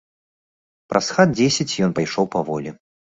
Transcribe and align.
Праз 0.91 1.09
хат 1.17 1.29
дзесяць 1.39 1.79
ён 1.89 1.93
пайшоў 1.99 2.25
паволі. 2.37 2.73